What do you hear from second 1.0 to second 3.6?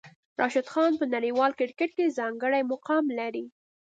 نړیوال کرکټ کې ځانګړی مقام لري.